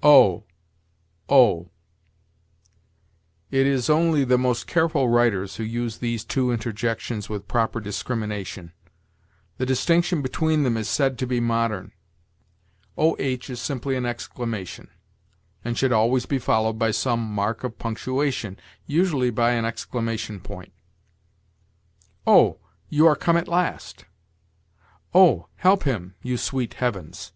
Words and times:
OH 0.00 0.44
O. 1.28 1.70
It 3.50 3.66
is 3.66 3.90
only 3.90 4.22
the 4.22 4.38
most 4.38 4.68
careful 4.68 5.08
writers 5.08 5.56
who 5.56 5.64
use 5.64 5.98
these 5.98 6.22
two 6.24 6.52
interjections 6.52 7.28
with 7.28 7.48
proper 7.48 7.80
discrimination. 7.80 8.72
The 9.56 9.66
distinction 9.66 10.22
between 10.22 10.62
them 10.62 10.76
is 10.76 10.88
said 10.88 11.18
to 11.18 11.26
be 11.26 11.40
modern. 11.40 11.90
Oh 12.96 13.16
is 13.18 13.60
simply 13.60 13.96
an 13.96 14.06
exclamation, 14.06 14.88
and 15.64 15.76
should 15.76 15.90
always 15.90 16.26
be 16.26 16.38
followed 16.38 16.78
by 16.78 16.92
some 16.92 17.18
mark 17.20 17.64
of 17.64 17.80
punctuation, 17.80 18.56
usually 18.86 19.30
by 19.30 19.50
an 19.54 19.64
exclamation 19.64 20.38
point. 20.38 20.72
"Oh! 22.24 22.60
you 22.88 23.08
are 23.08 23.16
come 23.16 23.36
at 23.36 23.48
last." 23.48 24.04
"Oh, 25.12 25.48
help 25.56 25.82
him, 25.82 26.14
you 26.22 26.36
sweet 26.36 26.74
heavens!" 26.74 27.32